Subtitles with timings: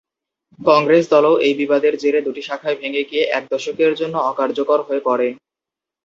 [0.59, 5.27] কংগ্রেস দলও এই বিবাদের জেরে দুটি শাখায় ভেঙে গিয়ে এক দশকের জন্য অকার্যকর হয়ে পড়ে।